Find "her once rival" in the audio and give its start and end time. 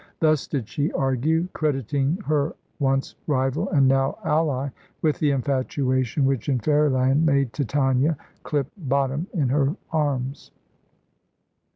2.25-3.69